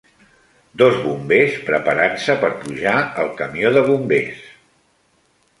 Dos 0.81 0.95
bombers 1.01 1.59
preparant-se 1.67 2.37
per 2.45 2.51
pujar 2.65 2.97
al 3.25 3.31
camió 3.43 3.73
de 3.77 3.85
bombers. 3.91 4.45